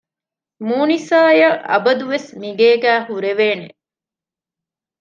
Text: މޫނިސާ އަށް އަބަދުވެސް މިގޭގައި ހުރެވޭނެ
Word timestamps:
މޫނިސާ 0.67 1.19
އަށް 1.39 1.59
އަބަދުވެސް 1.69 2.29
މިގޭގައި 2.41 3.01
ހުރެވޭނެ 3.07 3.67